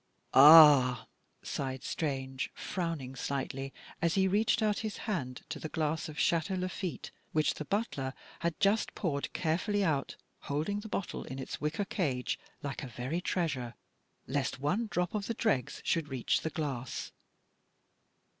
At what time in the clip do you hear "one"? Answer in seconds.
14.59-14.87